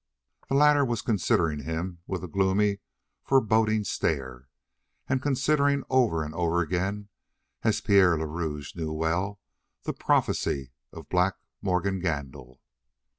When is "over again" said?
6.33-7.09